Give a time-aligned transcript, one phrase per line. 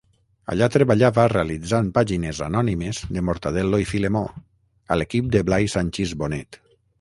[0.51, 4.23] Allà treballava realitzant pàgines anònimes de Mortadel·lo i Filemó,
[4.93, 6.61] a l'equip de Blai Sanchis Bonet.